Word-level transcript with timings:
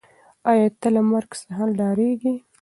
آیا 0.51 0.67
ته 0.79 0.87
له 0.95 1.01
مرګ 1.11 1.29
څخه 1.41 1.63
ډارېږې؟ 1.77 2.33